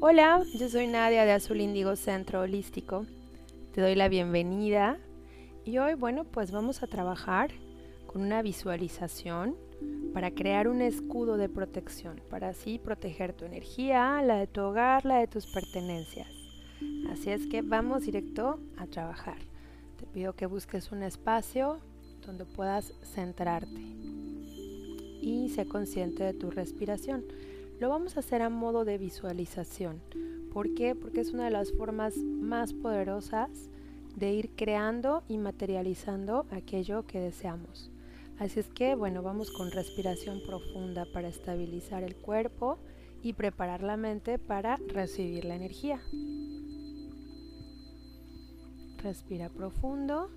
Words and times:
Hola, 0.00 0.44
yo 0.54 0.68
soy 0.68 0.86
Nadia 0.86 1.24
de 1.24 1.32
Azul 1.32 1.60
Índigo 1.60 1.96
Centro 1.96 2.42
Holístico. 2.42 3.04
Te 3.72 3.80
doy 3.80 3.96
la 3.96 4.08
bienvenida 4.08 4.96
y 5.64 5.78
hoy, 5.78 5.94
bueno, 5.94 6.22
pues 6.22 6.52
vamos 6.52 6.84
a 6.84 6.86
trabajar 6.86 7.50
con 8.06 8.22
una 8.22 8.40
visualización 8.40 9.56
para 10.14 10.30
crear 10.30 10.68
un 10.68 10.82
escudo 10.82 11.36
de 11.36 11.48
protección, 11.48 12.22
para 12.30 12.50
así 12.50 12.78
proteger 12.78 13.32
tu 13.32 13.44
energía, 13.44 14.22
la 14.22 14.36
de 14.36 14.46
tu 14.46 14.60
hogar, 14.60 15.04
la 15.04 15.18
de 15.18 15.26
tus 15.26 15.48
pertenencias. 15.48 16.28
Así 17.10 17.30
es 17.30 17.48
que 17.48 17.62
vamos 17.62 18.02
directo 18.02 18.60
a 18.76 18.86
trabajar. 18.86 19.38
Te 19.98 20.06
pido 20.06 20.32
que 20.34 20.46
busques 20.46 20.92
un 20.92 21.02
espacio 21.02 21.80
donde 22.24 22.44
puedas 22.44 22.94
centrarte 23.02 23.80
y 25.20 25.48
sé 25.48 25.66
consciente 25.66 26.22
de 26.22 26.34
tu 26.34 26.52
respiración. 26.52 27.24
Lo 27.80 27.88
vamos 27.88 28.16
a 28.16 28.20
hacer 28.20 28.42
a 28.42 28.48
modo 28.48 28.84
de 28.84 28.98
visualización. 28.98 30.00
¿Por 30.52 30.74
qué? 30.74 30.96
Porque 30.96 31.20
es 31.20 31.32
una 31.32 31.44
de 31.44 31.52
las 31.52 31.70
formas 31.70 32.16
más 32.16 32.72
poderosas 32.72 33.50
de 34.16 34.32
ir 34.32 34.50
creando 34.56 35.22
y 35.28 35.38
materializando 35.38 36.44
aquello 36.50 37.06
que 37.06 37.20
deseamos. 37.20 37.92
Así 38.40 38.58
es 38.58 38.66
que, 38.68 38.96
bueno, 38.96 39.22
vamos 39.22 39.52
con 39.52 39.70
respiración 39.70 40.40
profunda 40.44 41.06
para 41.12 41.28
estabilizar 41.28 42.02
el 42.02 42.16
cuerpo 42.16 42.78
y 43.22 43.34
preparar 43.34 43.84
la 43.84 43.96
mente 43.96 44.40
para 44.40 44.76
recibir 44.88 45.44
la 45.44 45.54
energía. 45.54 46.00
Respira 49.04 49.50
profundo. 49.50 50.30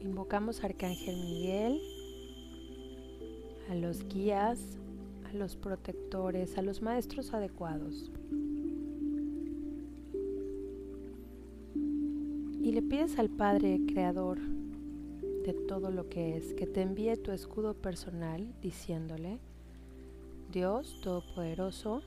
Invocamos 0.00 0.62
a 0.62 0.66
Arcángel 0.66 1.16
Miguel, 1.16 1.78
a 3.68 3.74
los 3.74 4.06
guías, 4.08 4.58
los 5.38 5.56
protectores, 5.56 6.58
a 6.58 6.62
los 6.62 6.82
maestros 6.82 7.32
adecuados. 7.32 8.10
Y 11.74 12.72
le 12.72 12.82
pides 12.82 13.18
al 13.18 13.30
Padre 13.30 13.80
Creador 13.86 14.38
de 14.40 15.52
todo 15.68 15.90
lo 15.90 16.08
que 16.08 16.36
es 16.36 16.54
que 16.54 16.66
te 16.66 16.82
envíe 16.82 17.16
tu 17.16 17.30
escudo 17.30 17.74
personal 17.74 18.52
diciéndole, 18.60 19.38
Dios 20.50 21.00
Todopoderoso, 21.02 22.02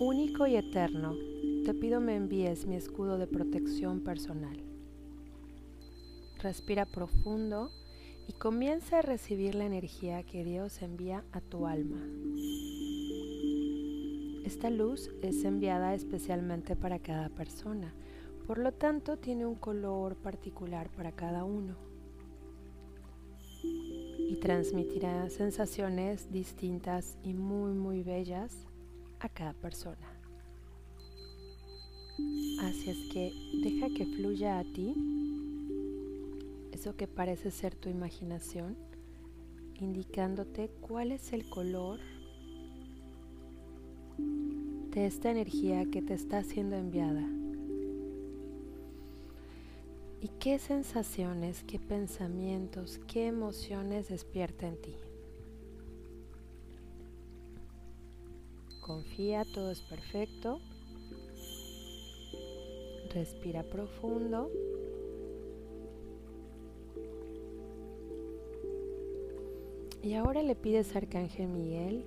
único 0.00 0.46
y 0.46 0.56
eterno, 0.56 1.14
te 1.64 1.72
pido 1.72 2.00
me 2.00 2.16
envíes 2.16 2.66
mi 2.66 2.76
escudo 2.76 3.16
de 3.16 3.26
protección 3.26 4.00
personal. 4.00 4.58
Respira 6.42 6.84
profundo 6.84 7.70
y 8.28 8.32
comienza 8.32 8.98
a 8.98 9.02
recibir 9.02 9.54
la 9.54 9.64
energía 9.64 10.22
que 10.22 10.44
Dios 10.44 10.82
envía 10.82 11.24
a 11.32 11.40
tu 11.40 11.66
alma. 11.66 12.00
Esta 14.44 14.70
luz 14.70 15.10
es 15.22 15.44
enviada 15.44 15.94
especialmente 15.94 16.76
para 16.76 16.98
cada 16.98 17.28
persona, 17.28 17.94
por 18.46 18.58
lo 18.58 18.72
tanto 18.72 19.16
tiene 19.16 19.46
un 19.46 19.54
color 19.54 20.16
particular 20.16 20.90
para 20.90 21.12
cada 21.12 21.44
uno 21.44 21.76
y 23.62 24.36
transmitirá 24.40 25.28
sensaciones 25.30 26.30
distintas 26.30 27.16
y 27.22 27.32
muy 27.32 27.72
muy 27.72 28.02
bellas 28.02 28.66
a 29.20 29.28
cada 29.28 29.54
persona. 29.54 30.10
Así 32.60 32.90
es 32.90 33.12
que 33.12 33.32
deja 33.62 33.88
que 33.94 34.06
fluya 34.06 34.58
a 34.58 34.64
ti 34.64 34.94
que 36.92 37.08
parece 37.08 37.50
ser 37.50 37.74
tu 37.74 37.88
imaginación, 37.88 38.76
indicándote 39.80 40.68
cuál 40.82 41.12
es 41.12 41.32
el 41.32 41.48
color 41.48 41.98
de 44.18 45.06
esta 45.06 45.30
energía 45.30 45.86
que 45.86 46.02
te 46.02 46.12
está 46.12 46.44
siendo 46.44 46.76
enviada. 46.76 47.26
¿Y 50.20 50.28
qué 50.38 50.58
sensaciones, 50.58 51.64
qué 51.64 51.78
pensamientos, 51.78 53.00
qué 53.08 53.26
emociones 53.26 54.08
despierta 54.08 54.68
en 54.68 54.80
ti? 54.80 54.94
Confía, 58.80 59.44
todo 59.54 59.70
es 59.70 59.80
perfecto. 59.80 60.60
Respira 63.12 63.62
profundo. 63.62 64.50
Y 70.04 70.12
ahora 70.12 70.42
le 70.42 70.54
pides 70.54 70.94
Arcángel 70.94 71.48
Miguel, 71.48 72.04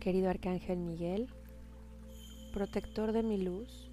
querido 0.00 0.28
Arcángel 0.28 0.76
Miguel, 0.76 1.28
protector 2.52 3.12
de 3.12 3.22
mi 3.22 3.38
luz, 3.38 3.90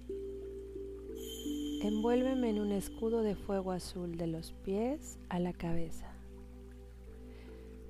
envuélveme 1.82 2.50
en 2.50 2.60
un 2.60 2.70
escudo 2.70 3.22
de 3.22 3.34
fuego 3.34 3.72
azul 3.72 4.18
de 4.18 4.26
los 4.26 4.52
pies 4.52 5.18
a 5.30 5.38
la 5.38 5.54
cabeza. 5.54 6.12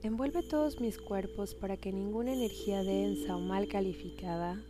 Envuelve 0.05 0.45
todos 0.45 0.81
mis 0.81 0.97
cuerpos 0.97 1.57
para 1.57 1.77
que 1.77 1.93
ninguna 1.93 2.33
energía 2.33 2.85
densa 2.85 3.35
o 3.35 3.41
mal 3.41 3.67
calificada 3.67 4.63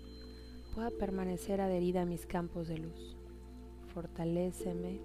pueda 0.75 0.89
permanecer 0.93 1.61
adherida 1.61 2.03
a 2.03 2.07
mis 2.07 2.25
campos 2.25 2.69
de 2.69 2.79
luz. 2.79 3.19
Fortaléceme, 3.93 4.99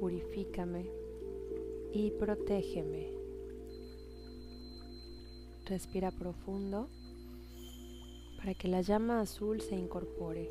purifícame 0.00 0.97
y 1.92 2.10
protégeme. 2.12 3.08
Respira 5.66 6.10
profundo 6.10 6.88
para 8.38 8.54
que 8.54 8.68
la 8.68 8.80
llama 8.80 9.20
azul 9.20 9.60
se 9.60 9.76
incorpore 9.76 10.48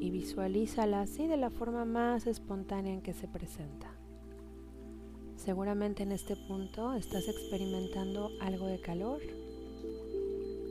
y 0.00 0.10
visualízala 0.10 1.00
así 1.00 1.26
de 1.26 1.36
la 1.36 1.50
forma 1.50 1.84
más 1.84 2.26
espontánea 2.26 2.92
en 2.92 3.02
que 3.02 3.14
se 3.14 3.28
presenta. 3.28 3.90
Seguramente 5.36 6.02
en 6.02 6.12
este 6.12 6.36
punto 6.36 6.94
estás 6.94 7.28
experimentando 7.28 8.30
algo 8.40 8.66
de 8.66 8.80
calor 8.80 9.20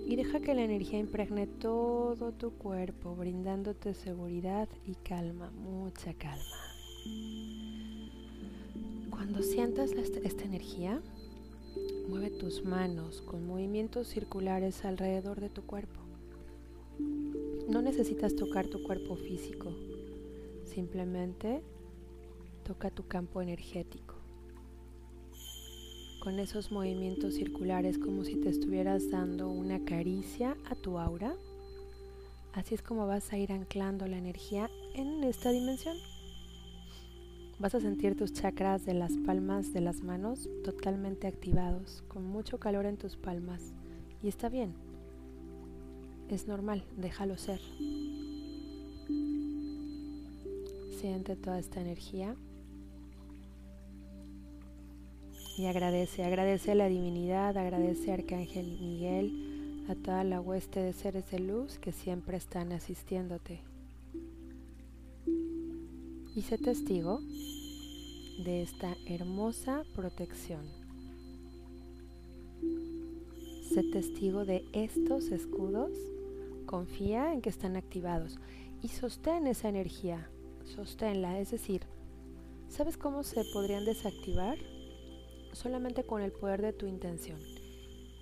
y 0.08 0.16
deja 0.16 0.40
que 0.42 0.54
la 0.54 0.64
energía 0.64 1.00
impregne 1.00 1.48
todo 1.48 2.34
tu 2.34 2.52
cuerpo, 2.52 3.16
brindándote 3.16 3.94
seguridad 3.94 4.68
y 4.86 4.96
calma, 4.96 5.52
mucha 5.52 6.14
calma. 6.14 6.71
Cuando 9.10 9.44
sientas 9.44 9.92
esta 9.92 10.44
energía, 10.44 11.02
mueve 12.08 12.30
tus 12.30 12.64
manos 12.66 13.22
con 13.22 13.48
movimientos 13.48 14.08
circulares 14.08 14.84
alrededor 14.84 15.40
de 15.40 15.50
tu 15.50 15.62
cuerpo. 15.64 16.00
No 17.70 17.82
necesitas 17.82 18.36
tocar 18.36 18.68
tu 18.68 18.84
cuerpo 18.84 19.16
físico, 19.16 19.74
simplemente 20.66 21.64
toca 22.66 22.90
tu 22.90 23.08
campo 23.08 23.42
energético. 23.42 24.16
Con 26.22 26.40
esos 26.40 26.72
movimientos 26.72 27.36
circulares 27.36 27.98
como 27.98 28.24
si 28.26 28.36
te 28.36 28.50
estuvieras 28.50 29.10
dando 29.10 29.50
una 29.50 29.84
caricia 29.86 30.58
a 30.70 30.76
tu 30.76 31.00
aura, 31.00 31.34
así 32.54 32.76
es 32.76 32.82
como 32.82 33.08
vas 33.08 33.32
a 33.32 33.38
ir 33.38 33.52
anclando 33.52 34.06
la 34.08 34.18
energía 34.18 34.70
en 34.94 35.24
esta 35.24 35.52
dimensión. 35.52 35.98
Vas 37.62 37.76
a 37.76 37.80
sentir 37.80 38.16
tus 38.18 38.34
chakras 38.34 38.88
de 38.88 38.96
las 38.96 39.12
palmas 39.24 39.72
de 39.72 39.82
las 39.82 40.02
manos 40.02 40.50
totalmente 40.64 41.28
activados, 41.28 42.04
con 42.08 42.26
mucho 42.26 42.60
calor 42.60 42.88
en 42.88 42.98
tus 42.98 43.18
palmas. 43.18 43.76
Y 44.24 44.30
está 44.30 44.50
bien. 44.50 44.74
Es 46.28 46.48
normal, 46.48 46.84
déjalo 46.98 47.38
ser. 47.38 47.62
Siente 51.00 51.36
toda 51.36 51.60
esta 51.60 51.82
energía 51.82 52.36
y 55.56 55.68
agradece, 55.68 56.24
agradece 56.24 56.72
a 56.72 56.76
la 56.76 56.90
divinidad, 56.90 57.56
agradece 57.56 58.10
a 58.10 58.16
Arcángel 58.16 58.80
Miguel, 58.82 59.86
a 59.88 59.94
toda 59.94 60.24
la 60.24 60.42
hueste 60.42 60.80
de 60.80 60.94
seres 60.94 61.30
de 61.30 61.38
luz 61.38 61.78
que 61.78 61.92
siempre 61.92 62.38
están 62.38 62.72
asistiéndote 62.72 63.62
y 66.36 66.44
sé 66.44 66.58
testigo 66.58 67.20
de 68.44 68.62
esta 68.62 68.96
hermosa 69.06 69.84
protección. 69.94 70.62
Sé 73.74 73.84
testigo 73.92 74.46
de 74.46 74.66
estos 74.72 75.26
escudos, 75.26 75.92
confía 76.66 77.34
en 77.34 77.42
que 77.42 77.50
están 77.50 77.76
activados 77.76 78.40
y 78.82 78.88
sostén 78.88 79.48
esa 79.48 79.70
energía, 79.70 80.30
sosténla, 80.64 81.40
es 81.40 81.52
decir, 81.52 81.82
¿sabes 82.70 82.98
cómo 82.98 83.24
se 83.24 83.44
podrían 83.54 83.86
desactivar? 83.86 84.58
Solamente 85.54 86.06
con 86.06 86.22
el 86.22 86.32
poder 86.32 86.62
de 86.62 86.74
tu 86.74 86.86
intención. 86.86 87.40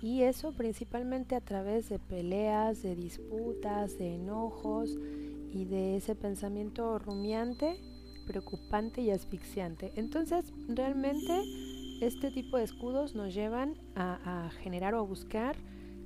Y 0.02 0.22
eso 0.22 0.52
principalmente 0.52 1.36
a 1.36 1.40
través 1.40 1.88
de 1.88 1.98
peleas, 1.98 2.82
de 2.82 2.96
disputas, 2.96 3.98
de 3.98 4.14
enojos 4.14 4.98
y 5.52 5.64
de 5.66 5.96
ese 5.96 6.14
pensamiento 6.14 6.98
rumiante 6.98 7.78
preocupante 8.30 9.02
y 9.02 9.10
asfixiante. 9.10 9.90
Entonces, 9.96 10.52
realmente 10.68 11.42
este 12.00 12.30
tipo 12.30 12.58
de 12.58 12.62
escudos 12.62 13.16
nos 13.16 13.34
llevan 13.34 13.74
a, 13.96 14.46
a 14.46 14.50
generar 14.50 14.94
o 14.94 15.00
a 15.00 15.02
buscar 15.02 15.56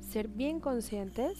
ser 0.00 0.28
bien 0.28 0.58
conscientes 0.58 1.36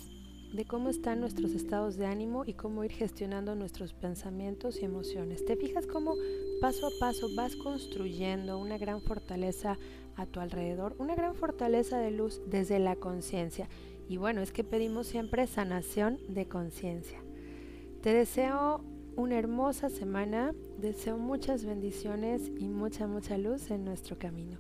de 0.53 0.67
cómo 0.67 0.91
están 0.91 1.21
nuestros 1.21 1.53
estados 1.53 1.97
de 1.97 2.05
ánimo 2.05 2.45
y 2.47 2.53
cómo 2.53 2.85
ir 2.85 2.93
gestionando 2.93 3.55
nuestros 3.55 3.95
pensamientos 3.95 4.79
y 4.83 4.85
emociones. 4.85 5.47
¿Te 5.47 5.57
fijas 5.57 5.87
cómo 5.87 6.17
paso 6.61 6.89
a 6.89 6.91
paso 7.01 7.29
vas 7.35 7.57
construyendo 7.57 8.59
una 8.59 8.77
gran 8.77 9.01
fortaleza 9.01 9.79
a 10.17 10.27
tu 10.27 10.41
alrededor, 10.41 10.97
una 10.99 11.15
gran 11.15 11.35
fortaleza 11.35 11.97
de 11.99 12.11
luz 12.11 12.43
desde 12.47 12.79
la 12.79 12.95
conciencia? 12.97 13.71
Y 14.07 14.19
bueno, 14.19 14.43
es 14.43 14.53
que 14.53 14.65
pedimos 14.65 15.07
siempre 15.07 15.47
sanación 15.47 16.19
de 16.29 16.47
conciencia. 16.47 17.25
Te 18.03 18.13
deseo 18.13 18.85
una 19.17 19.39
hermosa 19.39 19.91
semana, 19.91 20.53
deseo 20.79 21.19
muchas 21.19 21.65
bendiciones 21.65 22.51
y 22.59 22.69
mucha, 22.69 23.07
mucha 23.07 23.39
luz 23.39 23.71
en 23.71 23.85
nuestro 23.85 24.19
camino. 24.19 24.59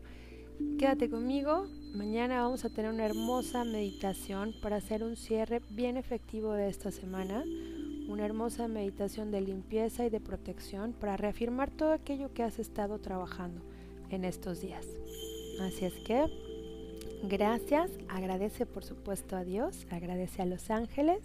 Quédate 0.78 1.10
conmigo, 1.10 1.66
mañana 1.94 2.42
vamos 2.42 2.64
a 2.64 2.70
tener 2.70 2.92
una 2.92 3.04
hermosa 3.04 3.64
meditación 3.64 4.54
para 4.62 4.76
hacer 4.76 5.02
un 5.02 5.16
cierre 5.16 5.60
bien 5.70 5.96
efectivo 5.96 6.52
de 6.52 6.68
esta 6.68 6.92
semana, 6.92 7.42
una 8.08 8.24
hermosa 8.24 8.68
meditación 8.68 9.32
de 9.32 9.40
limpieza 9.40 10.06
y 10.06 10.10
de 10.10 10.20
protección 10.20 10.92
para 10.92 11.16
reafirmar 11.16 11.70
todo 11.70 11.92
aquello 11.92 12.32
que 12.32 12.44
has 12.44 12.58
estado 12.58 13.00
trabajando 13.00 13.62
en 14.10 14.24
estos 14.24 14.60
días. 14.60 14.86
Así 15.60 15.84
es 15.84 15.94
que, 16.06 16.26
gracias, 17.24 17.90
agradece 18.08 18.66
por 18.66 18.84
supuesto 18.84 19.36
a 19.36 19.42
Dios, 19.42 19.86
agradece 19.90 20.42
a 20.42 20.46
los 20.46 20.70
ángeles 20.70 21.22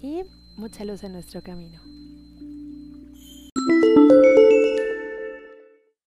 y 0.00 0.22
mucha 0.56 0.84
luz 0.84 1.02
en 1.02 1.12
nuestro 1.12 1.42
camino. 1.42 1.91